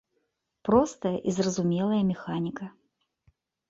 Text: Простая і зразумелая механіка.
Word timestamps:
Простая 0.69 1.13
і 1.27 1.35
зразумелая 1.37 2.03
механіка. 2.11 2.65